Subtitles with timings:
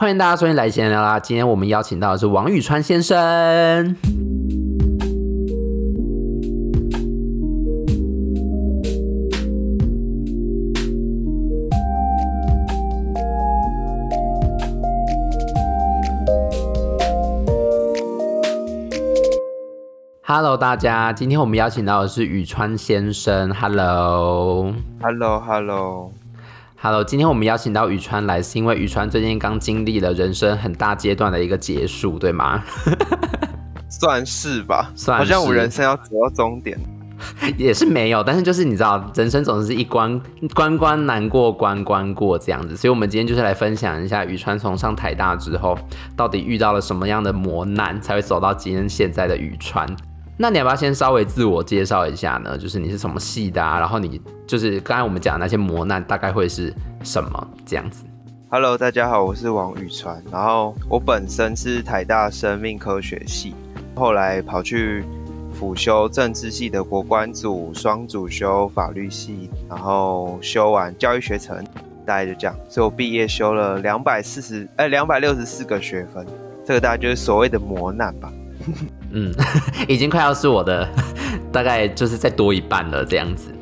[0.00, 1.18] 欢迎大家收听来闲聊啦！
[1.18, 3.96] 今天我们邀请到的是王宇川先生。
[20.22, 23.52] Hello，大家，今天我们邀请到的是宇川先生。
[23.52, 25.40] Hello，Hello，Hello。
[25.40, 26.12] Hello，
[27.06, 32.62] 今天我们邀请到宇川来，是因为宇川最近刚经历了人生很大阶段的一个结束，对吗？
[33.90, 35.18] 算是吧，算。
[35.18, 36.78] 好像我人生要走到终点，
[37.58, 40.20] 也是没有，但是就是你知道，人生总是一关
[40.54, 45.76] 关关难过关关过这样子，所以我们今天就是来分享一下宇川从上台大之后，
[46.14, 49.84] 到底遇到了什么样的磨难，才会走到今天现在的宇川。
[50.40, 52.56] 那你要不要先稍微自我介绍一下呢？
[52.56, 53.80] 就是你是什么系的啊？
[53.80, 58.04] 然后你就是刚才我们讲那些磨难大概会是什么这样子
[58.48, 60.22] ？Hello，大家好，我是王宇川。
[60.30, 63.52] 然后我本身是台大生命科学系，
[63.96, 65.04] 后来跑去
[65.52, 71.64] 辅修政治系的国关组，双主修法律系，然后修完教育学程，
[72.06, 72.54] 大概就这样。
[72.68, 76.24] 所以我毕业修了两百四十哎两百六十四个学分，
[76.64, 78.32] 这个大概就是所谓的磨难吧。
[79.12, 79.32] 嗯，
[79.88, 80.88] 已经快要是我的，
[81.52, 83.52] 大概就是再多一半了这样子。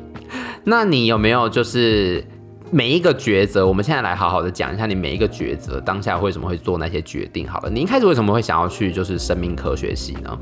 [0.63, 2.23] 那你有没有就是
[2.71, 3.65] 每一个抉择？
[3.65, 7.47] 我们现在来好好的讲一下你每一个抉择当下为什么会做那些决定？
[7.47, 10.39] 好了，你一开始为什么会想要去就是生命科学系呢？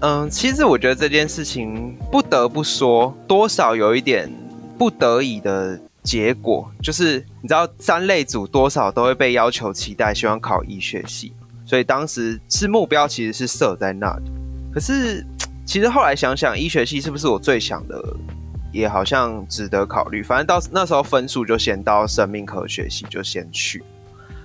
[0.00, 4.28] 嗯，其实我觉得这件事情不得不说，多少有一点
[4.78, 11.34] 不得已的结果，就是你知道三类组多少都会被要求期待，希望考医学系。
[11.64, 14.30] 所以当时是目标其实是设在那里，
[14.72, 15.24] 可是
[15.64, 18.02] 其实后来想想，医学系是不是我最想的，
[18.72, 20.22] 也好像值得考虑。
[20.22, 23.82] 反正到那时候分数就先到生命科学系就先去，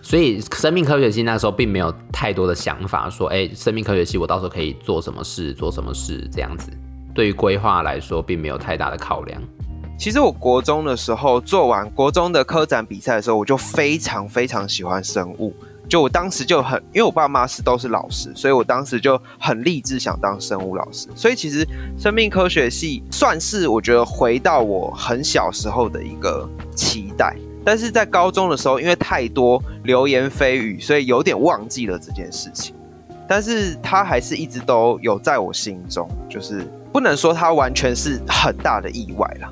[0.02, 6.72] 所以生命科学系那时候并没有太多的想法，说哎，生命科学系我到时候可以做什么事，做什么事这样子。
[7.16, 9.42] 对于规划来说，并没有太大的考量。
[9.98, 15.52] 其实我国中的时候做完国中的科展比赛的时候，我就非常非常喜欢生物。
[15.90, 21.08] 就我当时就很，因为我爸妈是都是老师，所以我当时就很立志想当生物老师。
[21.16, 21.66] 所以其实
[21.98, 27.36] 生命科学系算是我觉得回到我很小时候的一个期待。
[27.64, 32.74] 但是在高中的时候，因为太多流言蜚语，所以有点忘记了这件事情。
[33.28, 39.52] 但是它还是一直都有在我心中，就是不能说它完全是很大的意外啦。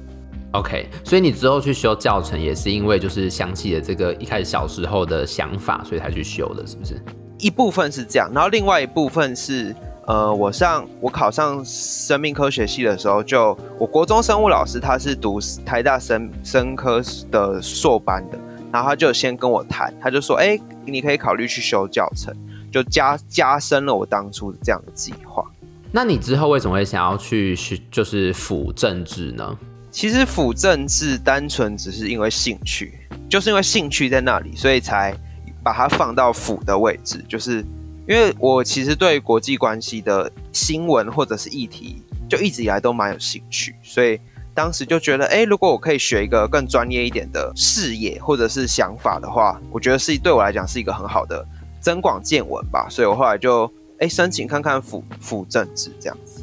[0.59, 7.01] OK，所以你之后去修教程也是因为就是想起了这个一开始小时候的想法，所以才去修的，是不是？
[7.38, 9.75] 一部分是这样，然后另外一部分是，
[10.07, 18.39] 呃，我上我考上生命科学系的时候就，就我国中生物老师他是读台大生生科的硕班的，
[18.72, 22.33] 然后他就先跟我谈，他就说，哎、欸，你可以考虑去修教程，
[22.72, 25.43] 就加加深了我当初的这样的计划。
[25.91, 29.57] 那你之后为什么会想要去学就是辅政治呢？
[29.95, 35.16] 其实辅政治单纯只是因为兴趣，就是因为兴趣在那里，所以才
[35.63, 37.23] 把它放到辅的位置。
[37.29, 37.66] 就是
[38.05, 44.19] 因为我其实对国际关系的新闻或者是议题，就一直以来都蛮有兴趣，所以
[44.53, 51.47] 当时就觉得，哎，如果我可以学一个更专业一点的视野或者是想法的话，我觉得是对我来讲是一个很好的
[51.79, 52.85] 增广见闻吧。
[52.89, 56.34] 所以我后来就哎申请看看辅辅政治这样子。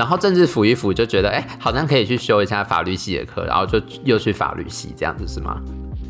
[0.00, 5.60] 然后政治辅一辅就觉得，哎，好像可以去修一下法律系的课，然后就又去法律系这样子是吗？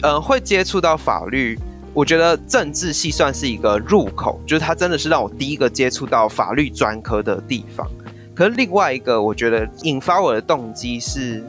[0.02, 1.58] 嗯，会接触到法律，
[1.92, 7.84] 我觉得政治系算是一个入口，就是它真的是让我第一个接触到法律专科的地方。
[8.32, 11.42] 可是另外一个，我觉得引发我的动机是，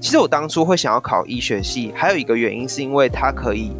[0.00, 3.70] 其实我当初会想要考医学系，还有一个原因是因为它可以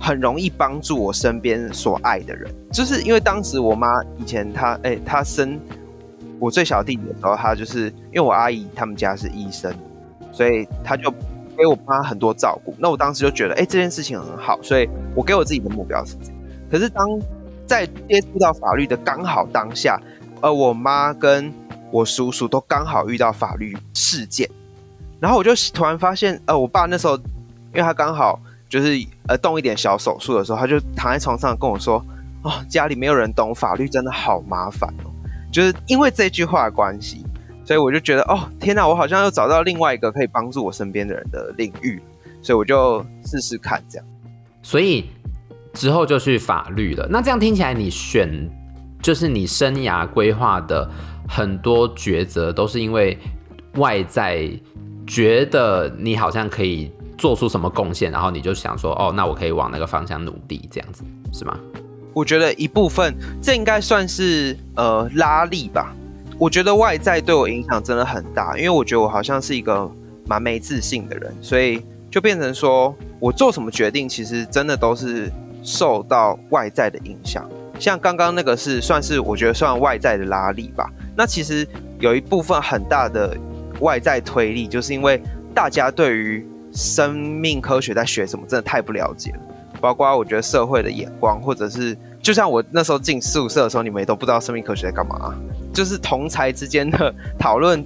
[0.00, 3.86] 很容易帮助我身边所爱的人，就是因为当时我妈
[4.18, 5.56] 以前她，哎，她生。
[6.44, 9.74] 我最小弟弟的时候，他就是因为我阿姨他们家是医生，
[10.30, 11.10] 所以他就
[11.56, 12.74] 给我妈很多照顾。
[12.78, 16.34] 那我当时就觉得，哎、这件事情很好，所以我给我自己的目标是这样。
[16.70, 17.02] 可是当
[17.64, 19.98] 在接触到法律的刚好当下，
[20.42, 21.50] 呃，我妈跟
[21.90, 24.46] 我叔叔都刚好遇到法律事件，
[25.20, 28.38] 然后我就突然发现，呃，我爸那时候，因为他刚好
[28.68, 32.04] 就是呃动一点小手术的时候，他就躺在床上跟我说，
[32.42, 35.13] 哦，家里没有人懂法律，真的好麻烦哦。
[35.54, 37.24] 就是因为这句话的关系，
[37.64, 42.02] 所以我就觉得哦，天哪，我好像又找到另外一个可以帮助我身边的人的领域，
[42.42, 44.06] 所以我就试试看这样。
[44.64, 45.04] 所以
[45.72, 47.06] 之后就去法律了。
[47.08, 48.50] 那这样听起来，你选
[49.00, 50.90] 就是你生涯规划的
[51.28, 53.16] 很多抉择，都是因为
[53.76, 54.50] 外在
[55.06, 61.56] 觉得你好像可以做出什么贡献，然后你就想说，哦，那我可以往那个方向努力，这样子是吗？
[62.14, 65.94] 我觉得一部分，这应该算是呃拉力吧。
[66.38, 69.90] 我觉得外在对我影响真的很大，因为我觉得我好像是一个
[70.26, 75.30] 蛮没自信的人，所以就变成说我做什么决定，其实真的都是
[75.62, 77.48] 受到外在的影响。
[77.78, 80.88] 像刚刚那个是算是我觉得算外在的拉力吧。
[81.16, 81.66] 那其实
[81.98, 83.36] 有一部分很大的
[83.80, 85.20] 外在推力，就是因为
[85.52, 89.38] 大家对于生命科学在学什么真的太不了解了，
[89.84, 95.34] 包括我觉得社会的眼光，或者是就像我那时候进宿舍的时候，你们也都不知道生命科学在干嘛，
[95.74, 97.84] 就是同才之间的讨论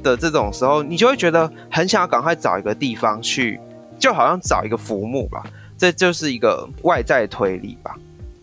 [0.00, 3.58] 的这种时候，你就会觉得很想要赶快找一个地方去，
[3.98, 5.42] 就好像找一个浮木吧，
[5.76, 7.96] 这就是一个外在推力吧。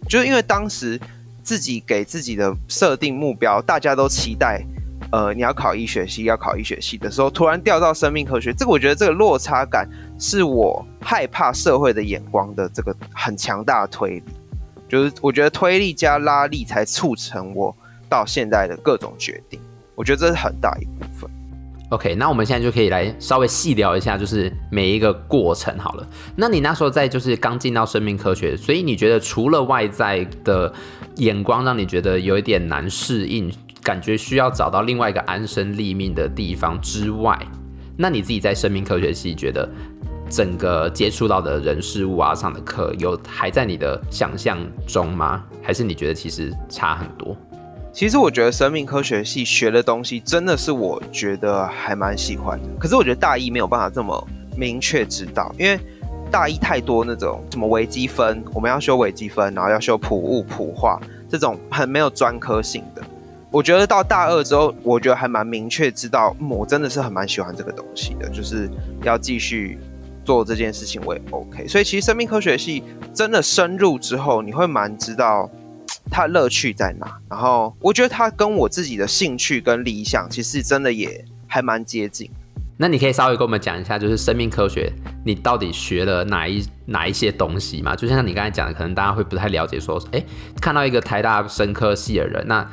[0.10, 1.00] 就是因为当时
[1.44, 4.62] 自己给自己的设定目标，大家都期待，
[5.12, 9.88] 呃，你要考医学系，要考医学系的时候，突然调到生命科学，这个我觉得这个落差感
[10.20, 14.24] 是我害怕社会的眼光的这个很强大的推力，
[14.90, 17.76] 就是我觉得推力加拉力才促成我
[18.10, 19.60] 到现在的各种决定，
[19.96, 21.30] 我觉得这是很大一部分。
[21.90, 26.06] OK，那我们现在就可以来稍微细聊一下，就是每一个过程好了。
[26.36, 30.74] 那你那时候在就是刚进到生命科学，所以你觉得除了外在的
[31.16, 33.50] 眼光让你觉得有一点难适应，
[33.88, 37.40] 感觉需要找到另外一个安身立命的地方之外，
[37.96, 39.66] 那你自己在生命科学系觉得
[40.30, 45.46] 整个接触到的人事物啊上的课，有还在你的想象中吗？
[45.64, 47.34] 还是你觉得其实差很多？
[47.94, 55.80] 其实我觉得生命科学系学的东西真的是我觉得还蛮喜欢的，可是我觉得大一没有办法这么明确知道，因为
[56.30, 61.00] 大一太多那种什么微积分，我们要修微积分，然后要修普物、普化
[61.30, 63.02] 这种很没有专科性的。
[63.52, 68.70] 我觉得到大二之后，我觉得还蛮明确知道，嗯，我真的是很蛮喜欢这个东西的，就是
[69.04, 69.78] 要继续
[70.24, 71.68] 做这件事情，我也 OK。
[71.68, 72.84] 所以其实生命科学系
[73.14, 75.50] 真的深入之后，你会蛮知道。
[76.10, 77.20] 它乐趣在哪？
[77.30, 82.32] 然后我觉得它跟我自己的兴趣跟理想，其实真的也还蛮接近。
[82.78, 84.90] 那你可以稍微跟我们讲一下，就是生命科学
[85.26, 87.94] 你到底学了哪一哪一些东西吗？
[87.94, 90.24] 就像你刚才讲的，可能大家会不太了解，说，哎，
[90.62, 92.66] 看到一个台大生科系的人，那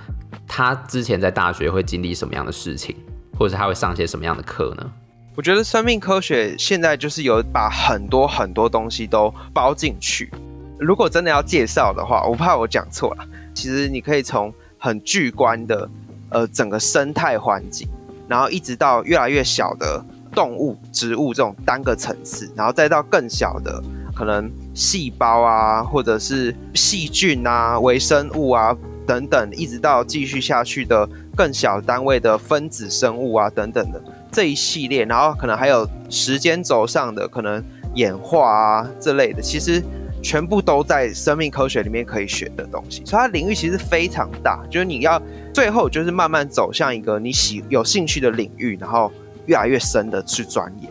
[0.47, 2.97] 他之前在大学会经历什么样的事情，
[3.39, 4.93] 或者是他会上些什么样的课呢？
[5.37, 10.31] 我觉得生命科学现在就是有把很多很多东西都包进去。
[10.79, 13.27] 如果真的要介绍的话，我怕我讲错了。
[13.53, 15.89] 其实你可以从很巨观的，
[16.29, 17.89] 呃，整个生态环境，
[18.29, 23.83] 然后一直到越来越小的动物、植物这种单个层次，然后再到更小的
[24.15, 28.77] 可能细胞啊，或者是细菌啊、微生物啊
[29.07, 37.63] 等等，一直到继续下去的更小单位的分子生物啊等等的这一系列，然后可能还有时间轴上的可能
[37.95, 39.83] 演化啊这类的，其实。
[40.23, 44.65] 全部都在生命科学里面可以学的东西，所以它领域其实非常大。
[44.71, 45.21] 就是你要
[45.53, 49.13] 最后就是慢慢走向一个你喜有兴趣的领域，然后
[49.45, 50.91] 越来越深的去钻研。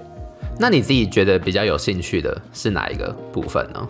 [0.60, 3.89] 那你自己觉得比较有兴趣的是哪一个部分呢？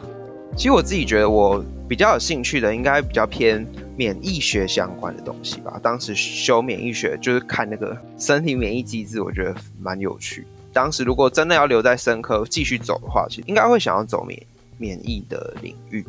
[0.56, 3.66] 其实我自己觉得我比较有兴趣的应该比较偏
[3.96, 5.80] 免疫学相关的东西吧。
[5.84, 10.46] 当时修免疫学就是看那个身体免疫机制，我觉得蛮有趣。
[10.72, 14.42] 当时如果真的要留在生科继续走的话，其实应该会想要走免。
[14.80, 16.04] 免疫的领域，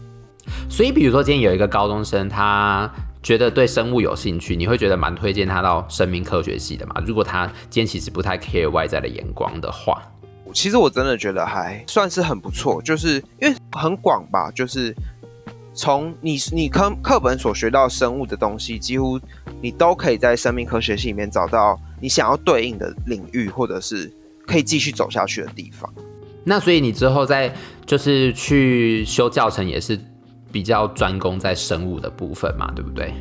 [0.69, 2.91] 所以比如说今天有一个高中生，他
[3.22, 7.01] 觉得对生物有兴趣，你会觉得蛮推荐他到生命科学系的嘛？
[7.06, 10.03] 如果他今天其实不太 care 外在的眼光的话，
[10.55, 14.94] 其实我真的觉得还算是很不错，就是因为很广吧，就是
[15.75, 19.20] 从你你课课本所学到生物的东西，几乎
[19.61, 24.11] 你都可以在生命科学系里面找到你想要对应的领域，或者是
[24.46, 25.93] 可以继续走下去的地方。
[26.44, 27.53] 那所以你之后再
[27.84, 29.99] 就是去修教程，也是
[30.53, 33.13] 比较专攻在生物的部分嘛，对不对？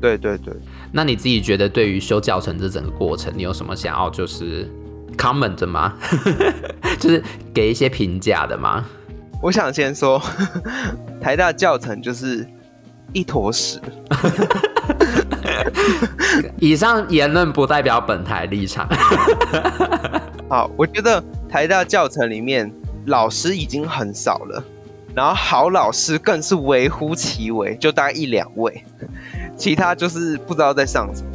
[0.00, 0.52] 对对对。
[0.90, 4.68] 那你自己觉得对于修教程这整个过程，你有什么想要就是
[5.16, 5.94] comment 的吗？
[6.98, 8.84] 就是给一些评价的吗？
[9.42, 10.22] 我想先说，
[11.20, 12.46] 台大教程就是
[13.12, 13.80] 一坨屎。
[16.58, 18.88] 以上言论不代表本台立场。
[20.48, 22.70] 好，我觉得台大教程里面
[23.06, 24.62] 老师已经很少了，
[25.14, 28.84] 然后好老师更是微乎其微，就大概一两位，
[29.56, 31.28] 其他就是不知道在上什么。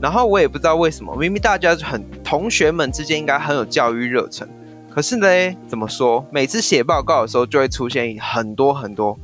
[0.00, 4.48] 然后我也不知道为什么，明明大家很同学们之间应该很有教育热忱，
[4.90, 5.26] 可是呢，
[5.68, 6.26] 怎么说？
[6.32, 9.16] 每次写报告的时候就会出现很多很多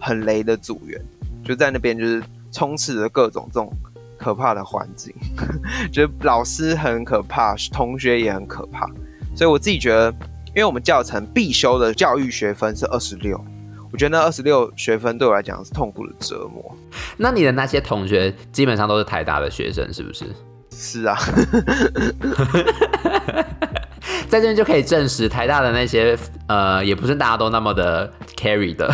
[0.00, 0.98] 很雷的组员，
[1.44, 3.70] 就在那边就是充斥着各种这种。
[4.16, 5.12] 可怕的环境，
[5.92, 8.86] 觉 得老师很可怕，同学也很可怕，
[9.36, 10.10] 所以我自己觉得
[10.46, 13.38] 因为我们教程必修的教育学分是二十六，
[13.92, 16.74] 我觉得那二十六学分对我来讲是痛苦的折磨。
[17.18, 20.24] 那你的那些同学基本上都是台大的学生，是不是？
[20.76, 21.16] 是啊，
[24.28, 28.92] 在这边就可以证实台大的那些呃，也不是大家都那么的 carry 的，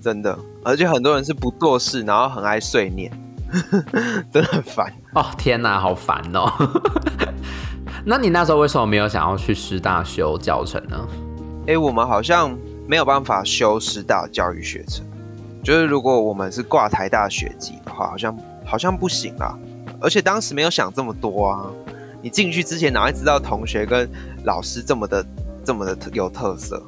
[0.00, 3.12] 真的，而且很多人是不做事，然后很爱碎念，
[4.32, 5.26] 真的很烦哦！
[5.36, 6.50] 天哪，好烦哦！
[8.04, 10.96] 那你那时候为什么没有想要去师大修教程呢？
[11.66, 12.56] 哎、欸，我们好像
[12.88, 15.04] 没有办法修师大教育学程，
[15.62, 19.56] 就是如果我们是挂台大学籍的话，好像好像不行啊。
[20.00, 21.70] 而且当时没有想这么多啊！
[22.22, 24.08] 你进去之前哪会知道同学跟
[24.44, 25.24] 老师这么的
[25.64, 26.82] 这么的有特色？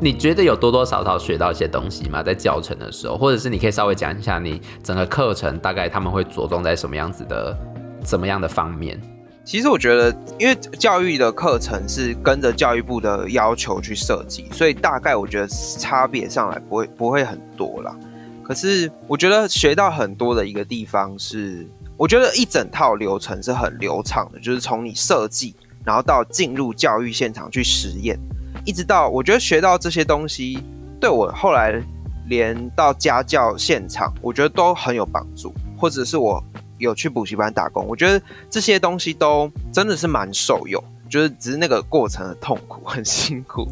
[0.00, 2.22] 你觉得有多多少少学到一些东西吗？
[2.22, 7.56] 在教程的时候，或者是你可以稍微讲一下你整个课程大概他们会着重在什么样子的、
[8.02, 9.00] 怎么样的方面？
[9.44, 17.94] 其实我觉得，因为教育的课程是跟着教育部的要求去设计，所以大概我觉得差别上来不会不会很多啦。
[18.42, 21.66] 可是我觉得学到很多的一个地方是。
[21.96, 28.18] 我觉得一整套流程是很流畅的，就是从你设计，然后到进入教育现场去实验，
[28.64, 30.58] 一直到我觉得学到这些东西，
[31.00, 31.80] 对我后来
[32.26, 36.42] 连到家教现场，我觉得都很有帮助，或者是我
[36.78, 38.20] 有去补习班打工，我觉得
[38.50, 43.68] 这些东西都真的是蛮受用，就是只是那个过程很痛苦、很辛苦，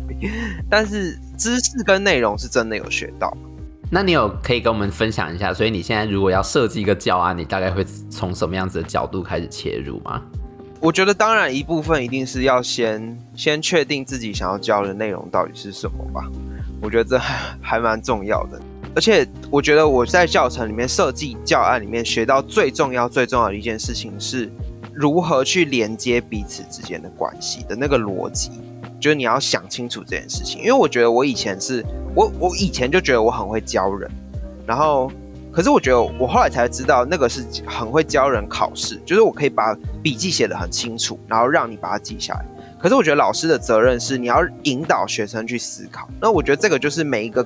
[0.70, 3.36] 但是知识跟内容是真的有学到。
[3.94, 10.22] 那你有可以跟我们分享一下，所以你现在如果要设计一个教案，你大概会从什么样子的角度开始切入吗？
[10.80, 16.26] 我觉得当然一部分一定是要先先确定自己想要教的内容到底是什么吧，
[16.80, 18.58] 我觉得这还 还蛮重要的。
[18.94, 24.50] 而且我觉得我在教程里面设计教案里面学到最重要最重要的一件事情是
[24.94, 28.50] 如何去连接彼此之间的关系的那个逻辑。
[29.02, 34.08] 就是你要想清楚这件事情，因为我觉得我以前是我我以前就觉得我很会教人，
[34.64, 35.10] 然后
[35.50, 42.46] 可是我觉得我后来才知道那个是很会教人考试，就是我可以把笔记写得很清楚，然后让你把它记下来。
[42.78, 47.44] 可是我觉得老师的责任是你要引导学生去思考，那我觉得这个就是每一个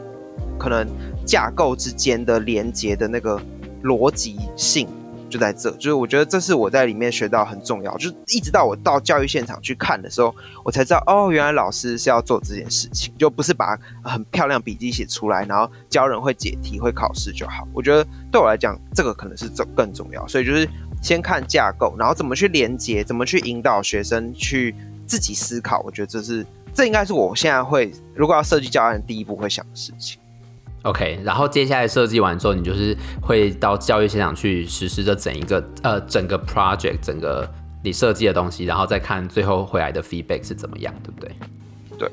[0.58, 0.86] 可能
[1.24, 3.40] 架构之间的连接的那个
[3.82, 4.86] 逻辑性。
[5.28, 17.66] 就在这，就是我觉得这是我在里面学到很重要，就是一直到我到教育现场去看的时候，我才知道哦，原来老师是要做这件事情，就不是把很漂亮笔记写出来，然后教人会解题会考试就好。
[17.72, 20.68] 我觉得对我来讲，这个可能是更更重要，所以就是
[21.02, 24.74] 先看架构，然后怎么去连接，怎么去引导学生去
[25.06, 25.80] 自己思考。
[25.80, 30.20] 我觉得这是这应该是我现在会如果要设计教案第一步会想的事情。
[30.86, 37.48] OK，然后接下来设计完之后，你就是会到教育现场去实施这整一个呃整个 project，整个
[37.82, 41.34] 你设计的东西，然后再看最后回来的 feedback 是怎么样，对不对？
[41.98, 42.08] 对。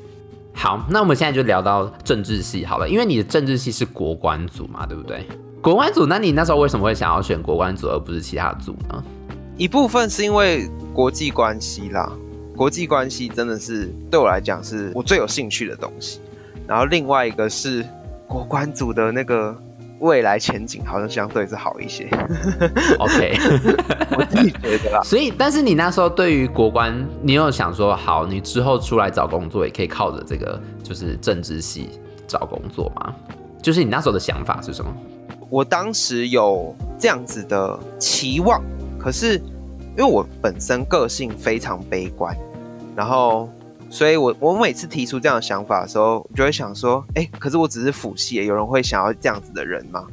[0.52, 5.24] 好，那我们现在就聊到政治系好了，因为你的政治系是国关组嘛，对不对？
[5.62, 9.04] 国关组，那你那时候为什么会想要选国关组而不是其他组呢？
[9.56, 12.12] 一部分是因为国际关系啦，
[12.56, 16.18] 国际关系真的是对我来讲是我最有兴趣的东西，
[16.66, 17.86] 然后另外一个是。
[18.26, 19.56] 国关组的那个
[20.00, 22.08] 未来前景好像相对是好一些。
[22.98, 23.36] OK，
[24.16, 25.00] 我自己觉得啦。
[25.02, 31.90] 所以，但是你那时候对于国关，你有想说，好，你之后出来找工作也可以靠着这个，就是政治系
[32.26, 33.14] 找工作吗？
[33.62, 34.92] 就是你那时候的想法是什么？
[35.48, 38.62] 我当时有这样子的期望，
[38.98, 39.36] 可是
[39.96, 42.36] 因为我本身个性非常悲观，
[42.96, 43.48] 然后。
[43.94, 50.04] 所以我，我每次提出这样的想法的时候，就会想说，哎、可是我只是辅系，有人会想要这样子的人吗？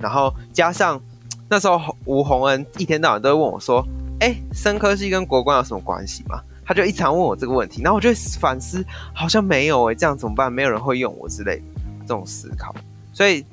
[0.00, 0.98] 然后加上
[1.46, 3.86] 那时候吴洪恩一天到晚都会问我说，
[4.20, 6.40] 哎、欸，生科系跟国关有什么关系吗？
[6.64, 8.08] 他就一常问我这个问题，然后我就
[8.40, 10.50] 反思，好像没有哎、这样怎么办？
[10.50, 11.62] 没有人会用我之类的
[12.00, 12.74] 这种思考，
[13.12, 13.44] 所以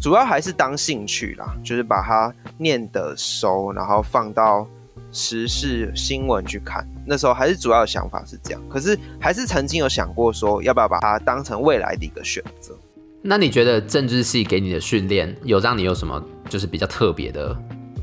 [0.00, 4.66] 主要还是当兴趣啦，就是把它念得熟，然后放到。
[5.12, 12.76] 时事新闻去看，那时候还是主要的想法是这样，可是还是曾经有想过说，要不要把它当成未来的一个选择。
[13.22, 17.56] 那你觉得政治系给你的训练，有让你有什么就是比较特别的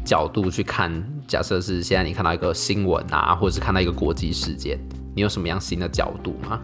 [0.05, 0.91] 角度去看？
[1.27, 4.79] 假设是现在你看到一个新闻啊，或者是看到一个国际事件，
[5.13, 6.61] 你有什么样新的角度吗？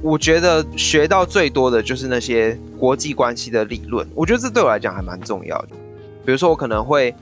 [0.00, 5.68] 我觉得学到最多的就是那些国际关系的理论，我觉得这对我来讲还蛮重要的。
[6.24, 7.14] 比如说，我可能会。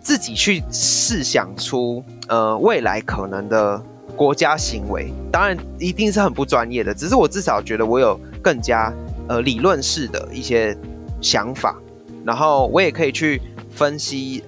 [0.00, 3.82] 自己去试想出，呃，未来可能的
[4.18, 8.92] 国家行为，当然一定是很不专业的，只是我至少觉得我有更加
[9.28, 10.76] 呃理论式的一些
[11.20, 11.78] 想法，
[12.24, 14.42] 然后我也可以去分析，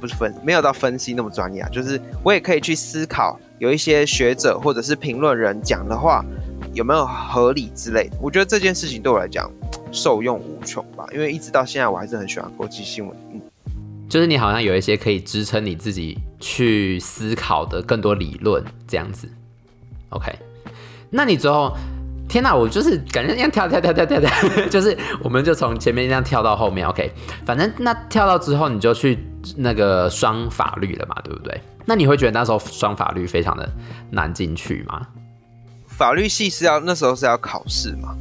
[0.00, 6.24] 不是分，没有到分析那么专业啊，就是我也可以去思考，有一些学者或者是评论人讲的话，
[6.74, 8.16] 有没有合理之类的。
[8.20, 9.48] 我觉得这件事情对我来讲
[9.92, 13.16] 受用无穷吧，因为一直到现在我还是很喜欢国际新闻。
[14.12, 19.26] 就是你好像有一些可以支撑你自己去思考的更多理论这样子。
[20.10, 20.30] OK，
[21.08, 21.74] 那你之后。
[22.28, 24.30] 天哪，我就是感觉这样跳跳跳跳跳跳，
[24.70, 27.12] 就是我们就从前面这样跳到后面，OK，
[27.44, 29.18] 反正那跳到之后你就去
[29.54, 31.60] 那个双法律了嘛，对不对？
[31.84, 33.70] 那你会觉得那时候双法律非常的
[34.10, 35.06] 难进去吗？
[35.88, 38.16] 法律系是要那时候是要考试嘛，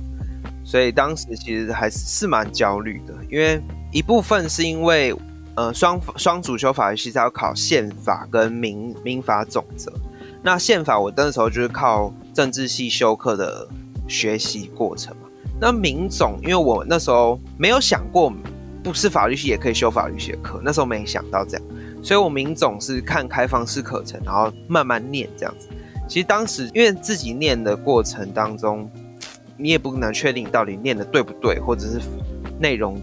[0.66, 3.62] 所以当时其实还是是蛮焦虑的，因为
[3.94, 5.16] 一部分是因为
[5.56, 9.92] 呃双双主修法律系是要考宪法跟民民法总则，
[10.44, 13.68] 那宪法我那时候就是靠政治系修课的。
[14.08, 18.30] 学习过程嘛，那民总，因为我那时候没有想过，
[18.84, 21.66] 不是法律系也可以修法律系的课，那时候没想到这样，
[22.04, 25.70] 所以我民总是看开放式课程，然后慢慢念这样子。
[26.10, 28.92] 其实当时因为自己念的过程当中，
[29.56, 32.02] 你也不能确定到底念的对不对，或者是
[32.60, 33.00] 内容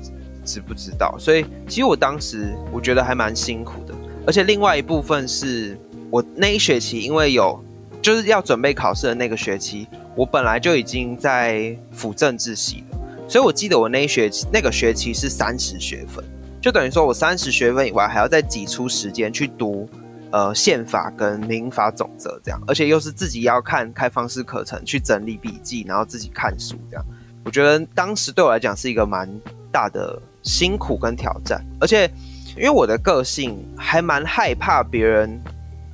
[0.48, 3.94] 知不知道，所以其实我当时我觉得还蛮辛苦的。
[4.26, 5.78] 而且另外一部分是
[6.10, 7.62] 我那一学期因为有
[8.00, 9.86] 就是要准备考试的那个学期。
[10.16, 16.24] 我本来就已经在辅政治系了，所以我记得我那一学期那个学期是三十学分，
[16.60, 19.88] 就等于说我三十学分以外还要再挤出时间去读
[20.32, 27.04] 呃宪法跟民法总则这样，而且又是自己要看开放式课程去整理笔记，然后自己看书这样。
[27.44, 29.30] 我觉得当时对我来讲是一个蛮
[29.70, 32.10] 大的辛苦跟挑战，而且
[32.56, 35.38] 因为我的个性还蛮害怕别人。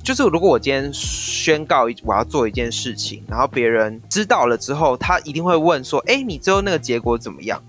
[0.01, 7.61] 就是如果我今天宣告我要做一件事情，然后别人知道了之后，他一定会问说：“哎，你最后那个结果怎么样？”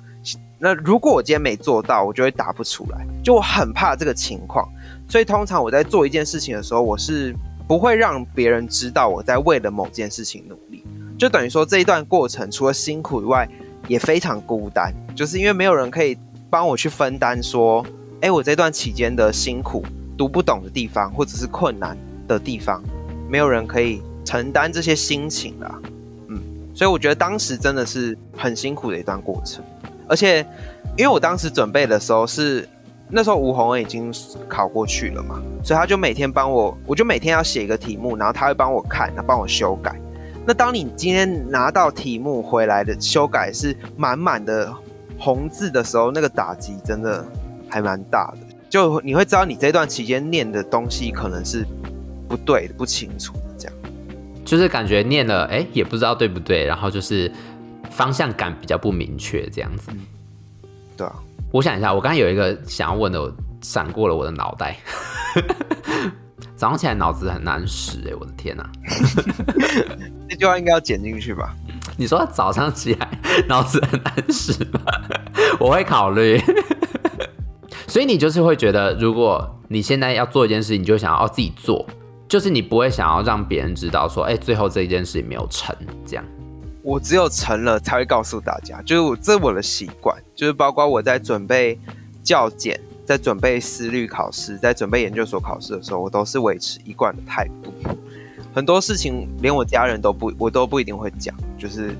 [0.61, 3.07] 那如果我今天没做到，我就会答不出来。
[3.25, 4.69] 就我很怕这个情况，
[5.09, 7.35] 所以通常我在做一件事情的时候，我是
[7.66, 10.85] 不会让别人知道我在为了某件事情努力。
[11.19, 13.49] 就等于说这一段过程除了辛苦以外，
[13.88, 16.14] 也非常孤单，就是因为没有人可以
[16.50, 17.84] 帮我去分担说
[18.20, 19.84] ：“哎，我这段期间的辛苦、
[20.16, 21.96] 读不懂的地方或者是困难。”
[22.28, 22.82] 的地方，
[23.28, 25.80] 没有人可以承担这些心情啦，
[26.26, 26.42] 嗯，
[26.74, 29.62] 所以我觉得当时真的是很辛苦的一段过程，
[30.09, 30.44] 而且
[30.98, 32.68] 因为我当时准备的时候是
[33.09, 34.12] 那时候吴红已经
[34.48, 39.94] 考过去了嘛，所以他就每天帮我，我就每天要写一个题目，然后他会帮我看，他帮我修改。
[40.44, 44.74] 那当你今天拿到题目回来的修改是满满的
[45.18, 47.24] 红字的时候，那个打击真的
[47.68, 51.66] 还蛮大的，就你会知道你这段期间念的东西可能是。
[52.29, 53.74] 不对，不清楚，这样
[54.44, 57.31] 就是感觉念了，哎，也不知道对不对，然后就是
[57.88, 59.92] 方向感比较不明确，这样子。
[60.96, 61.14] 对啊，
[61.52, 64.76] 我想一下，我刚才有一个想要问的，我闪过了我的脑袋。
[66.57, 68.66] 早上起来脑子很难使，哎，我的天哪！
[70.29, 71.55] 这句话应该要剪进去吧？
[71.99, 73.09] 你说早上起来
[73.47, 74.81] 脑子很难使吗？
[75.61, 76.40] 我会考虑。
[77.87, 81.87] 所以你就是会觉得，如果你现在要做一件事情，你就想要哦自己做。
[82.29, 86.25] 就是你不会想要让别人知道说，哎、欸，最后这一件事情没有成，这样。
[86.83, 91.79] 我只有成了才会告诉大家，就是我这我的习惯，就是包括我在准备
[92.25, 97.73] 教检、在准备思律考试、在准备研究所考试的时候，我都是维持一贯的态度。
[98.53, 101.95] 很多事情连我家人都不，我都不一定会讲，就是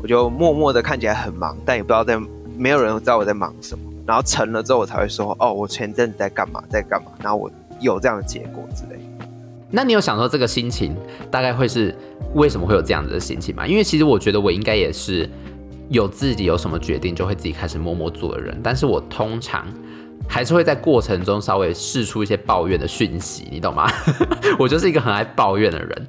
[0.00, 2.18] 我就默默的看起来很忙，但也不知道在
[2.56, 3.84] 没有人知道我在忙什么。
[4.06, 9.00] 然后成了之后，我才会说，哦，我前阵子在干嘛，在干嘛，然后我有这样的结果之类。
[9.70, 10.96] 那你有想说这个心情
[11.30, 11.94] 大概会是
[12.34, 13.66] 为什么会有这样子的心情吗？
[13.66, 15.28] 因为其实我觉得我应该也是
[15.90, 19.66] 有自己有什么决定就会自己开始默默做的人，但是我通常
[20.26, 23.90] 还是会在过程中稍微释出一些抱怨的讯息，你懂吗？
[24.58, 26.06] 我就是一个很爱抱怨的人。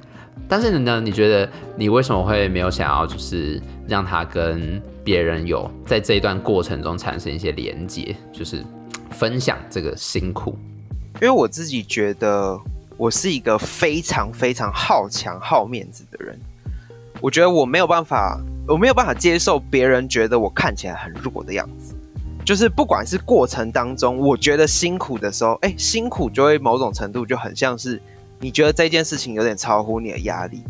[0.48, 8.64] 但是呢，你觉得你为什么会没有想要就是让他跟别人有在这一段过程中产生一些连接，就是
[9.12, 10.58] 分享这个辛苦？
[11.16, 12.60] 因为我自己觉得。
[12.98, 16.38] 我是一个非常非常好强好面子的人，
[17.22, 21.96] 我觉得我没有办法，我没有办法接受别人觉得我看起来很弱的样子。
[22.50, 28.02] 就是不管是过程当中，我觉得辛苦的时候，哎，辛苦就会某种程度就很像是
[28.40, 30.64] 你觉得这件事情有点超乎你的压力。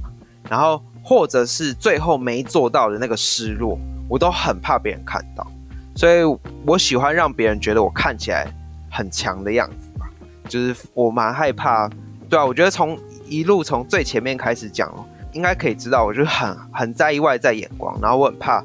[0.50, 5.48] 然后或者是最后没做到的那个失落，我都很怕别人看到，
[5.96, 6.22] 所以
[6.66, 8.46] 我喜欢让别人觉得我看起来
[8.92, 10.06] 很强的样子吧。
[10.50, 11.90] 就是我蛮害怕。
[12.30, 14.94] 对啊，我觉得从一路从最前面开始讲，
[15.32, 18.62] 应该可以知道，我就很很在意外在眼光，然后我很怕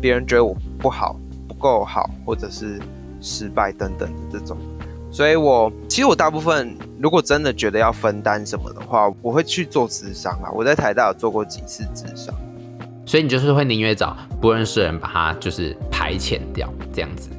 [0.00, 1.16] 别人觉得我不好、
[1.64, 2.78] 够好，或者是
[3.22, 4.58] 失败等等的这种。
[5.10, 10.50] 所以我其实我大部分如果真的觉得要分担什么的话，我会去做智商啊。
[10.52, 12.34] 我在台大有做过几次智商，
[13.06, 17.30] 所以你就是会宁愿找不认识的人把它就是排遣掉这样子。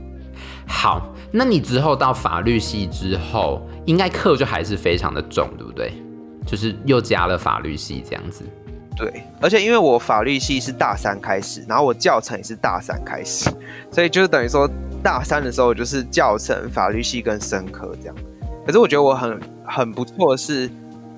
[0.65, 5.93] 好，那你之后到法律系之后，应该课就还是非常的重，对不对？
[6.47, 8.43] 就是又加了法律系这样子。
[8.95, 13.49] 对，而且因为我法律系是大三开始，然后我教程也是大三开始，
[13.91, 14.69] 所以就是等于说
[15.03, 18.15] 大三的时候就是教程、法律系跟生科这样。
[18.65, 20.69] 可是我觉得我很很不错的是，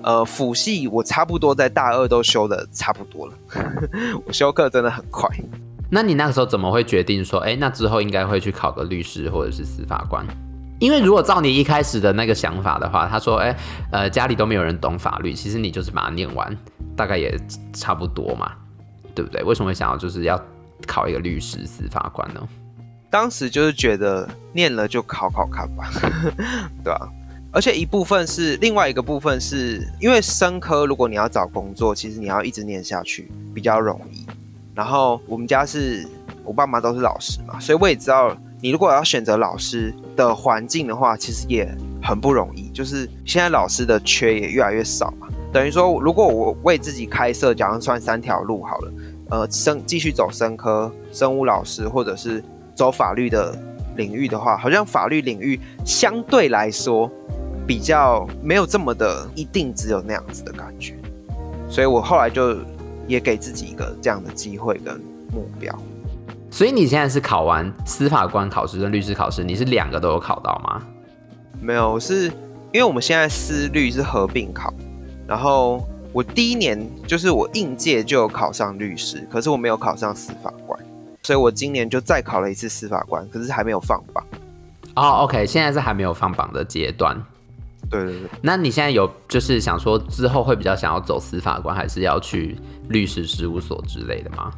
[0.02, 3.34] 呃，辅系我差不多在大二都修的差不多了，
[4.26, 5.28] 我修课真的很快。
[5.90, 10.26] 那你那个时候怎么会决定说，哎，那之后应该会去考个律师或者是司法官？
[10.78, 13.56] 因为如果照你一开始的那个想法的话，他说，哎，
[13.90, 16.56] 呃，家里都没有人懂法律，其实你就是把它念完。
[16.96, 17.38] 大概也
[17.72, 18.50] 差不多嘛，
[19.14, 19.40] 对不对？
[19.44, 20.40] 为什么会想要就是要
[20.84, 22.40] 考一个律师、司法官呢？
[23.08, 25.88] 当时就是觉得念了就考考看吧，
[26.82, 27.06] 对吧、啊？
[27.52, 34.26] 而且一部分是另外一个部分是因为生科，如果你要找工作，其实你要一直念下去比较容易。
[34.74, 36.04] 然后我们家是
[36.44, 41.68] 我爸妈都是老师嘛，所以我也知道，你如果要选择老师的环境的话，其实也
[42.02, 42.68] 很不容易。
[42.70, 45.28] 就是现在老师的缺也越来越少嘛。
[45.52, 48.92] 等于说，如果我为自己开设，假如算三条路好了，
[49.30, 52.42] 呃，生继续走生科、生物老师，或者是
[52.74, 53.56] 走法律的
[53.96, 57.10] 领域的话，好像法律领域相对来说
[57.66, 60.94] 比较没有这么的一定只有那样子的感觉，
[61.68, 62.56] 所以我后来就
[63.06, 65.00] 也给自己一个这样的机会跟
[65.32, 65.72] 目标。
[66.50, 70.82] 所以你现在是考完司法官考试跟律师考试，你是两个都有考到吗？
[71.60, 72.24] 没有，是
[72.72, 74.72] 因为我们现在司律是合并考。
[75.26, 80.80] 然后我第一年就是我应届就有考上律师，可是我没有考上司法官，
[81.22, 84.24] 所以我今年就再考了一次司法官，可是还没有放榜。
[84.96, 87.14] 哦、oh，OK，现在是还没有放榜的阶段。
[87.90, 88.28] 对对对。
[88.40, 92.56] 那你现在有就是想说之后会比较想要走司法官，还是要去
[92.88, 94.50] 律师事务所之类的吗？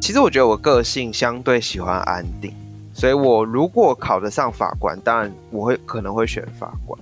[0.00, 2.52] 其实我觉得我个性相对喜欢安定，
[2.92, 6.98] 所以我如果考得上法官，当然我会可能会选法官。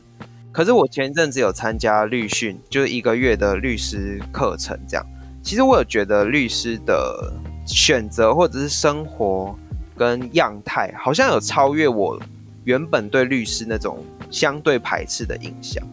[0.51, 5.07] 可是我前一阵子有参加律训，就是一个月的律师课程，这样。
[5.43, 7.33] 其实我有觉得律师的
[7.67, 9.55] 选择或者是生活
[9.97, 12.19] 跟样态，好像有超越我
[12.65, 15.87] 原本对律师那种相对排斥的印象。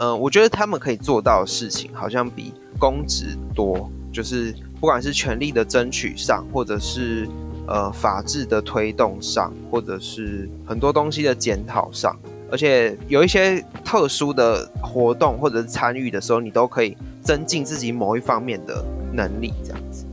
[0.00, 7.28] 嗯，我觉得他们可以做到的事情，好像比公职多，就是不管是权力的争取上，或者是
[7.68, 12.18] 呃法治的推动上，或者是很多东西的检讨上。
[12.50, 20.04] 而且有一些特殊的活动或者是参与的时候，你都可以增进自己某一方面的能力，这样子。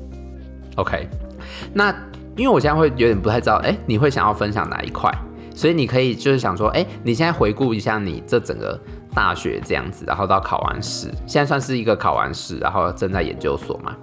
[0.76, 1.08] OK，
[1.74, 1.90] 那
[2.36, 5.12] 因为我现在会有点不太知道，哎，你会想要分享哪一块？
[5.56, 8.80] 所以你可以就是想说，哎，你现在回顾一下你这整个
[9.16, 13.98] 大学这样子，然后到考完试，现在算是一个考完试，然后正在研究所嘛？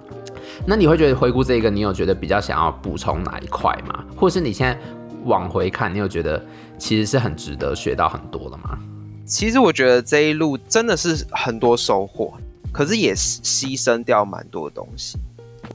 [0.65, 4.05] 那你会觉得回顾这个，你有觉得比较想要补充哪一块吗？
[4.15, 4.79] 或是你现在
[5.23, 6.39] 往回看，你有觉得？
[6.77, 8.77] 其实是很值得学到很多的吗。
[9.25, 12.33] 其实我觉得这一路真的是很多收获，
[12.69, 15.17] 可是也牺牲掉蛮多东西。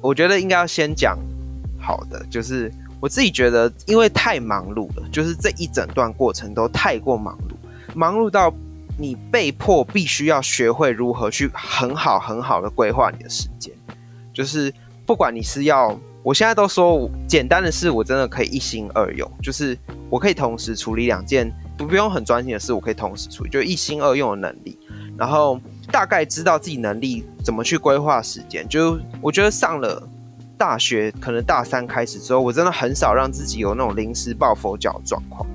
[0.03, 1.19] 我觉得应该要先讲
[1.81, 7.55] 好的，就是我自己觉得，因为太忙碌了，就是这一整段过程都太过忙碌，
[7.97, 8.53] 忙碌到
[8.99, 13.73] 你被迫必须要学会如何去很好很好的规划你的时间。
[14.41, 14.73] 就是
[15.05, 19.77] 不管你是要，我现在都说简单的事，我真的可以一心二用，就是。
[20.11, 21.49] 我可以同时处理两件
[21.79, 24.77] 不不用很专心的事，我可以同时处理，就一心二用的能力。
[25.17, 25.61] 然后
[25.93, 28.69] 大概知道自己能力怎么去规划时间。
[28.69, 30.03] 就我觉得上了
[30.59, 35.47] 大学，可能大三开始之后，我真的很少让自己有那种临时抱佛脚状况。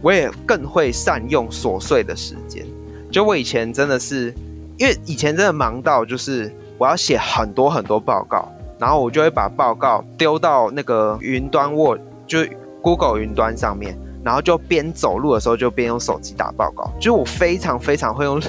[0.00, 2.64] 我也更会善用琐碎的时间。
[3.10, 4.32] 就我以前真的是，
[4.78, 12.38] 因为以前真的忙到就是我要写很多很多报告，然后我就会把报告丢到那个云端 Word 就。
[12.82, 18.40] Google 云端上面，然后就边走路的时候就边用手机打报告，就我非常非常会用，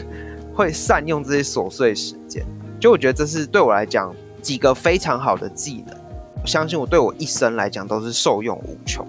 [0.54, 2.46] 会善用这些琐碎时间。
[2.80, 5.98] 就我觉得这是对我来讲几个非常好的技能，
[6.44, 9.04] 我相信我对我一生来讲都是受用无穷。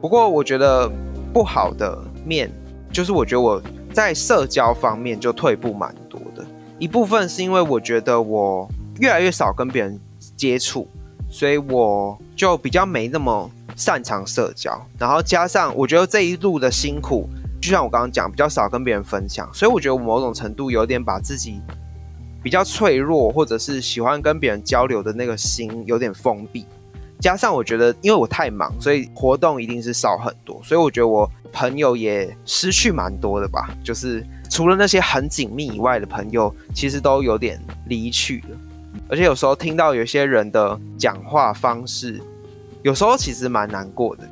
[0.00, 0.90] 不过我觉得
[1.32, 2.50] 不好的面，
[2.90, 6.20] 就是我觉得我在社交方面就退步蛮多。
[6.78, 8.68] 一部分是因为我觉得我
[9.00, 9.98] 越来越少跟别人
[10.36, 10.88] 接触，
[11.30, 13.50] 所以我就比较没那么。
[13.78, 17.28] 擅长社交，然后加上我觉得这一路的辛苦，
[17.60, 21.60] 就像我刚刚讲，比较少跟别人分享，所以我觉得我某种程度有点把自己
[22.42, 26.64] 比较脆弱，或者是喜欢跟别人交流的那个心有点封闭。
[27.26, 33.68] 加上我觉得，因为我太忙，所以活动一定是少很多，所以我觉得我朋友也失去蛮多的吧。
[33.82, 38.56] 就是除了那些很紧密以外的朋友，其实都有点离去了。
[39.08, 42.22] 而且有时候听到有些人的讲话方式，
[42.84, 44.22] 有时候其实蛮难过的。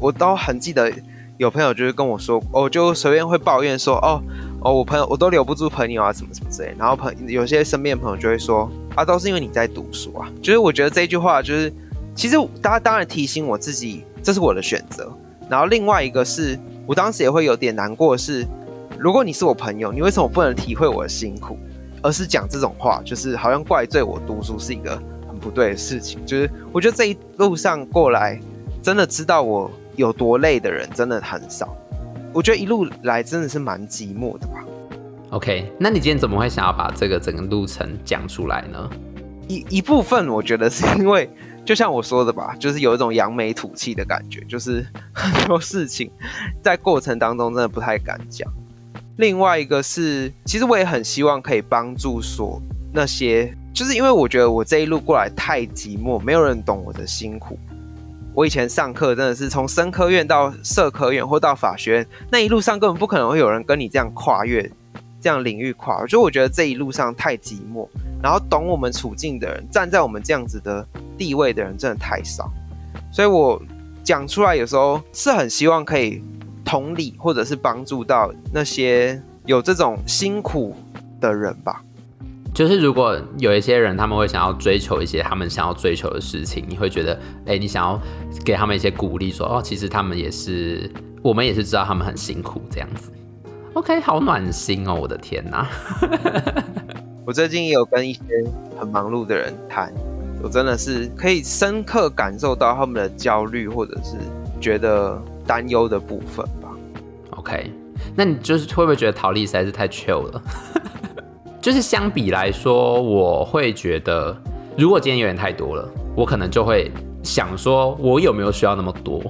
[0.00, 0.90] 我都很记得
[1.36, 4.22] 有朋友就是跟我说，我、就随便会抱怨说，哦
[4.62, 6.74] 哦，我朋友我都留不住朋友啊，什么什么之类。
[6.78, 10.32] 然后朋有些身边的朋友就会说，啊，都是因为你在读书啊。
[10.40, 11.70] 就是我觉得这句话就是，
[12.18, 15.08] 其实大家当然提醒我自己，这是我的选择。
[15.48, 18.44] 然后另外一个是我当时也会有点难过的是，
[18.98, 21.56] 如果你是我朋友，你为什么不能体会我的辛苦？
[22.02, 26.18] 而是讲这种话，就是好像怪罪我读书是一个很不对的事情。
[26.26, 28.40] 就是我觉得这一路上过来，
[28.82, 31.72] 真的知道我有多累的人真的很少。
[32.32, 34.54] 我觉得一路来真的是蛮寂寞的吧。
[35.30, 38.90] OK，那你今天怎么会想要把这个整个路程讲出来呢？
[39.46, 41.30] 一一部分我觉得是因为，
[41.68, 46.10] 就像我说的吧，就是有一种扬眉吐气的感觉，就是很多事情
[46.62, 48.50] 在过程当中真的不太敢讲。
[49.18, 52.58] 另外一个是，其实我也很希望可以帮助说
[52.90, 57.58] 那些，就是因为我觉得我这一路过来太寂寞，没有人懂我的辛苦。
[58.32, 64.62] 我以前上课真的是从生科院到社科院或到法学院，那一路上根本不可能会有人跟你这样跨越，
[65.20, 66.06] 这样领域跨。
[66.06, 67.86] 就我觉得这一路上太寂寞，
[68.22, 72.50] 然后懂我们处境的人，站在我们这样子的地位的人真的太少，
[73.12, 73.60] 所以我
[74.02, 76.22] 讲出来有时候是很希望可以。
[76.64, 80.76] 同理，或者是帮助到那些有这种辛苦
[81.18, 81.82] 的人吧。
[82.52, 87.98] 就是如果有一些人，他们会想要追求一些他们想要追求的事情，你会觉得，哎、你想要
[88.44, 93.10] 给他们一些鼓励，说，哦，其实他们也是，我们也是知道他们很辛苦这样子。
[93.72, 95.66] OK，好暖心哦，我的天哪！
[97.28, 98.22] 我最近也有跟一些
[98.80, 99.92] 很忙碌的人谈，
[100.42, 104.16] 我真的是可以深刻感受到他们的焦虑，或者是
[104.58, 105.20] 觉得。
[105.46, 106.68] 担忧的部分吧。
[107.30, 107.72] OK，
[108.14, 110.42] 那你就是会不会觉得陶丽实在是太 chill 了？
[111.58, 114.36] 就是相比来说，我会觉得，
[114.76, 119.22] 如果今天有点太多了，我可能就会想说，我有没有需要那么多？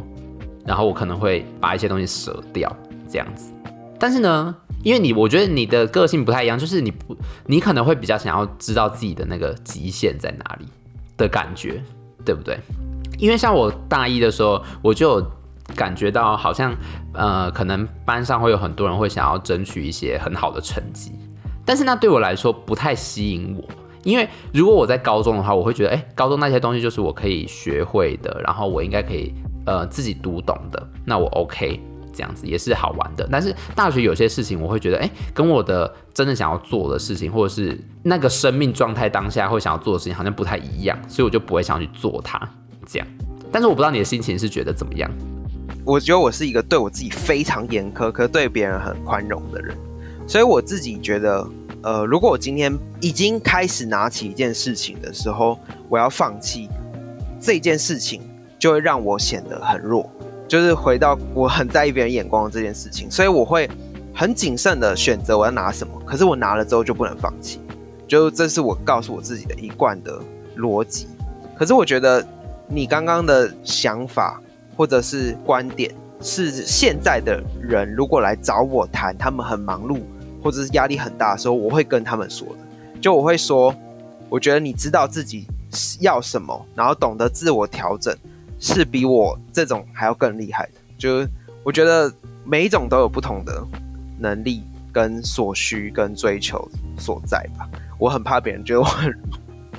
[0.66, 2.76] 然后我可能会把一些东西舍掉，
[3.08, 3.52] 这样子。
[3.98, 10.66] 但是呢，因为你，我觉得你的个性不太一样，就是你不，你可能会比较想要知道自己的那个极限在哪里
[11.16, 11.82] 的感觉，
[12.24, 12.58] 对不对？
[13.18, 15.24] 因为像我大一的时候，我就。
[15.76, 16.74] 感觉到好像，
[17.12, 21.12] 呃，可能班上会有很多人会想要争取一些很好的成绩，
[21.62, 23.62] 但是那对我来说不太吸引我，
[24.02, 29.34] 因为如果我在高中的话，我会觉得，哎，高中那些东西就是我可以学会的，然后我应该可以，
[29.66, 31.78] 呃，自己读懂的，那我 OK，
[32.18, 33.28] 这样子也是好玩的。
[33.31, 42.37] 但是大学有些事情，我会觉得，哎，跟我的真的想要做的事情，或者是那个生命状态当下会想要做的事情，好像不太一样，所以我就不会想去做它，
[42.85, 43.07] 这样。
[43.52, 45.09] 但是我不知道你的心情是觉得怎么样。
[45.85, 49.76] 我觉得我是一个对我自己非常严苛，可是对别人很宽容的人，
[50.26, 51.48] 所以我自己觉得，
[51.83, 56.68] 呃，如果我今天已经开始拿起一件事情的时候，我要放弃
[57.40, 58.20] 这件事情，
[58.59, 60.11] 就会让我显得很弱，
[60.48, 63.70] 就是回到我很在意别人眼光这件事情，所以我会
[64.12, 67.61] 很谨慎的选择我要拿什么，可是我拿了之后就不能放弃，
[68.08, 70.18] 就这是我告诉我自己的一贯的
[70.56, 71.06] 逻辑。
[71.56, 72.26] 可是我觉得
[72.66, 74.40] 你刚刚的想法。
[74.78, 79.98] 或者是观点是现在的人如果来找我谈，他们很忙碌
[80.40, 83.00] 或者是压力很大的时候，我会跟他们说的。
[83.00, 83.74] 就我会说，
[84.28, 85.48] 我觉得你知道自己
[85.98, 88.16] 要什么，然后懂得自我调整，
[88.59, 90.73] 是比我这种还要更厉害的。
[90.97, 91.29] 就是
[91.62, 92.12] 我觉得
[92.44, 93.64] 每一种都有不同的
[94.18, 96.68] 能力跟所需跟追求
[96.99, 97.68] 所在吧。
[97.99, 99.18] 我很怕别人觉得我很。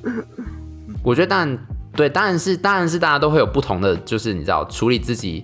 [1.04, 1.60] 我觉得当然。
[1.92, 5.44] 对，当然是，当然是，大家都会有不同的，就是你知道处理自己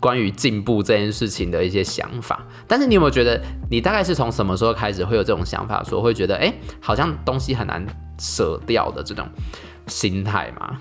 [0.00, 2.46] 关于进步这件事情的一些想法。
[2.66, 7.84] 但是你有没有觉得，你大概是从什么时候开始会有这种想法，说会觉得，哎，好像东西很难
[8.18, 9.28] 舍掉的这种
[9.88, 10.78] 心态吗？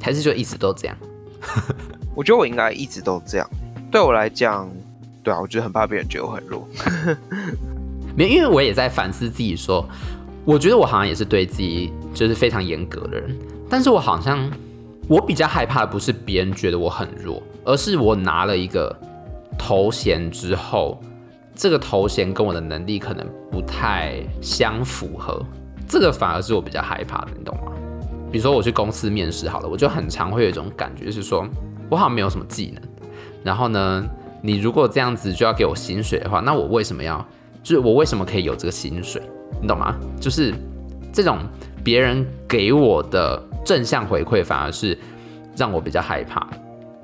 [0.00, 0.96] 还是就一直都这样？
[2.14, 3.50] 我觉得我应该一直都这样。
[3.90, 4.68] 对我来讲，
[5.22, 6.68] 对啊，我觉得很怕别人觉得我很弱。
[8.16, 9.88] 没，因为我也在反思自己说，说
[10.44, 13.36] 我觉得我好像也是对自己就是非常严格的人。
[13.68, 14.50] 但是我好像，
[15.08, 18.94] 我比较害怕的不是别人觉得我很弱，而是我拿了一个
[19.58, 21.00] 头衔之后，
[21.54, 25.44] 这个头衔跟我的能力可能不太相符合，
[25.88, 27.72] 这个反而是我比较害怕的，你懂吗？
[28.30, 31.46] 比如说我去公司面试好了，我就很常会有一种感觉是说，
[31.88, 32.82] 我好像没有什么技能，
[33.42, 34.04] 然后呢，
[34.42, 37.26] 你如果这样子就要给我薪水的话，那我为什么要？
[37.62, 39.20] 就是我为什么可以有这个薪水？
[39.60, 39.96] 你懂吗？
[40.20, 40.54] 就是
[41.12, 41.38] 这种
[41.82, 43.42] 别人给我的。
[43.66, 44.96] 正向回馈反而是
[45.56, 46.48] 让我比较害怕，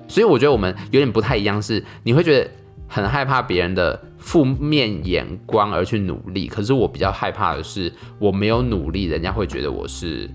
[0.07, 2.49] 所以我觉得我们有点不太一样，是你会觉得
[2.87, 10.31] 很害怕别人的负面眼光而去努力，可是我比较害怕的是我没有努力，人家会觉得我是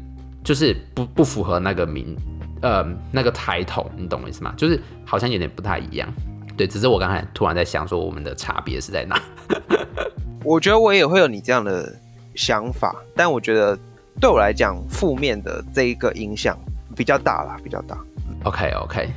[0.47, 2.15] 就是不不符合那个名，
[2.61, 2.81] 呃，
[3.11, 4.53] 那个抬头，你懂我意思吗？
[4.55, 6.07] 就是好像有点不太一样。
[6.55, 9.21] 对，只是我刚才突然在想说，我们的差别是在哪？
[10.45, 11.93] 我觉得我也会有你这样的
[12.33, 13.77] 想法，但我觉得
[14.21, 16.57] 对我来讲，负面的这一个影响
[16.95, 17.97] 比较大啦，比较大。
[18.45, 19.09] OK OK，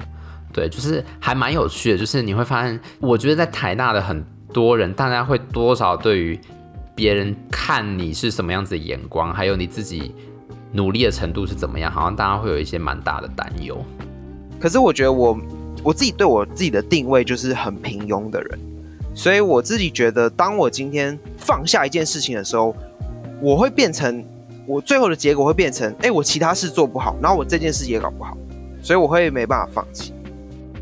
[0.52, 4.20] 对，就是还蛮有趣的，就是你会发现，我觉得在台大的很
[4.52, 6.36] 多人，大家会多少对于
[6.96, 10.12] 别人看你是什么样子的眼光，还有你自己
[10.72, 13.76] 努力的程度是怎么样，好像大家会有一些蛮大的担忧。
[14.58, 15.38] 可是我觉得我
[15.82, 18.58] 我自己对我自己的定位就是很平庸的人，
[19.14, 22.74] 所以我自己觉得，当我今天放下一件事情的时候，
[23.40, 24.24] 我会变成
[24.66, 28.36] 我最后的结果会变成，哎，我其他事做不好，然后我这件事也搞不好。
[28.82, 30.14] 所以我会没办法放弃。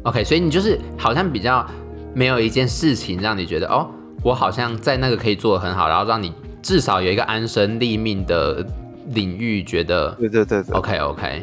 [0.04, 1.66] OK，所以你就是好像比较
[2.14, 3.88] 没有一件事情让你觉得哦，
[4.22, 8.64] 我好像在那个可以做的很好，然后让你至少有一个安身立命的
[9.08, 10.76] 领域，觉得对对对对。
[10.76, 11.42] OK OK，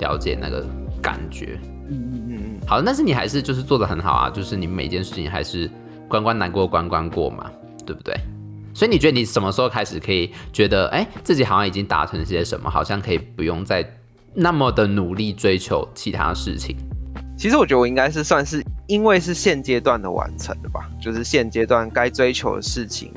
[0.00, 0.66] 了解那个
[1.00, 1.58] 感觉。
[1.88, 2.60] 嗯嗯嗯嗯。
[2.66, 5.70] 好，但是你还是就是做的很好啊，就是你每件事情还是
[6.08, 7.50] 关关难过关关过嘛，
[7.86, 8.14] 对不对？
[8.74, 13.86] 所以你觉得你什么时候开始可以觉得哎，自己好像已经达成些什么，好像可以不用再。
[14.34, 16.74] 那么的努力追求其他事情，
[17.36, 23.12] 其实我觉得我应该是算是因为是现阶段的完成的吧，就是现阶段该追求的事情，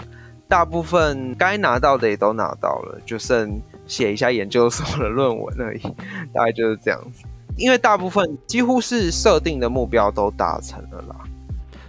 [0.46, 5.82] 大部分该拿到的也都拿到了，就剩写一下研究所的论文而已，
[6.34, 7.24] 大概就是这样子。
[7.58, 11.16] 因为大部分几乎是设定的目标都达成了啦，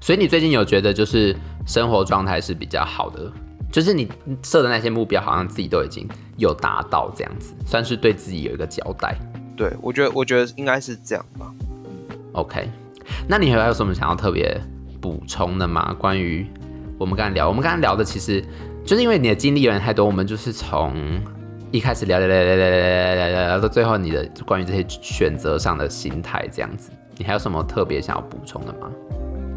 [0.00, 1.34] 所以你最近有觉得就是
[1.66, 3.32] 生活状态是比较好的？
[3.72, 4.08] 就是你
[4.44, 9.16] 设的那些目标，好像自己都已经有达到，这样子算是对自己有一个交代。
[9.56, 11.52] 对，我觉得，我觉得应该是这样吧。
[12.32, 12.70] OK，
[13.26, 14.58] 那你还有什么想要特别
[15.00, 15.92] 补充的吗？
[15.98, 16.46] 关于
[16.96, 18.42] 我们刚才聊，我们刚才聊的，其实
[18.84, 20.94] 就是因为你的经历有点太多，我们就是从
[21.76, 28.90] 一开始聊聊聊聊聊聊聊聊聊到最后，你的关于这些选择上的心态这样子，你还有什么特别想要补充的吗？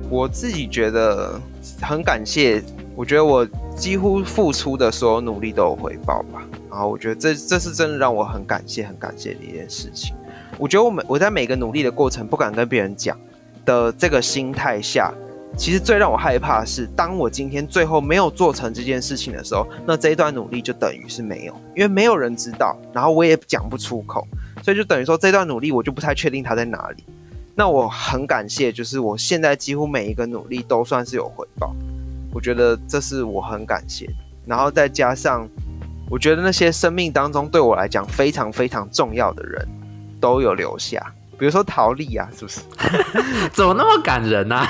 [0.10, 1.40] 我自己觉得
[1.82, 2.62] 很感谢。
[2.94, 10.14] 我觉得我几乎付出的所有努力都有回报吧，然后我觉得这这是真的让我很感谢、很感谢的一件事情。
[10.58, 13.18] 我觉得我们我在每个努力的过程不敢跟别人讲
[13.64, 15.14] 的这个心态下，
[15.58, 24.26] 其实最让我害怕的是，当我今天最后没有做成这件事情的时候，那这一段努力就等于是没有，因为没有人知道，然后我也讲不出口，
[24.64, 27.04] 所以就等于说这段努力我就不太确定它在哪里。
[27.56, 31.76] 那我很感谢，就是我现在几乎每一个努力都算是有回报。
[32.32, 34.10] 我觉得这是我很感谢，
[34.46, 35.46] 然后再加上，
[36.10, 39.68] 我觉得那些生命当中对我来讲非常非常重要的人
[40.22, 42.60] 都有留下，比如说逃离啊，是不是？
[43.54, 44.68] 怎么那么感人呢、啊？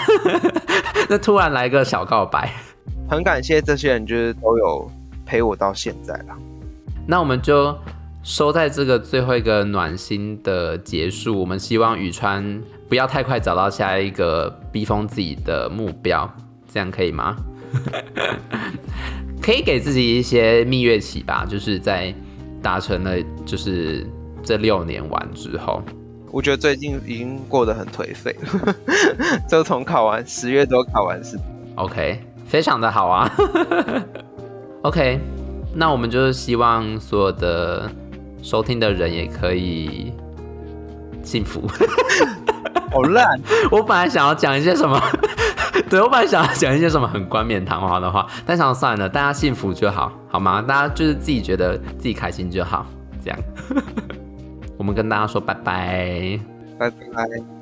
[1.10, 2.53] 那突然来个小告白，
[3.10, 4.91] 很感谢这些人，就是都有
[5.25, 6.38] 陪我到现在了。
[7.08, 7.75] 那我们就
[8.21, 11.39] 收在这个最后一个暖心的结束。
[11.39, 16.32] 我们希望宇川不要太快找到下一个逼疯自己的目标，
[16.71, 17.36] 这样可以吗？
[19.41, 22.13] 可以给自己一些蜜月期吧，就是在
[22.62, 24.05] 达成了就是
[24.43, 25.82] 这六年完之后，
[26.31, 28.75] 我觉得最近已经过得很颓废了，
[29.49, 31.37] 就从考完十月多考完试
[31.75, 33.31] ，OK，非常的好啊，
[34.83, 35.19] OK，
[35.73, 37.89] 那我们就是希望所有的
[38.41, 40.13] 收听的人也可以
[41.23, 41.67] 幸福，
[42.91, 43.39] 好烂，
[43.71, 45.01] 我本来想要讲一些什么。
[45.89, 50.61] 对，我本来想要讲一些什么很冠冕堂皇的话，但想算了，大家幸福就好，好吗？
[50.61, 52.85] 大家就是自己觉得自己开心就好，
[53.23, 53.39] 这样。
[54.79, 56.39] 我们跟大家说拜拜，
[56.77, 57.59] 拜拜。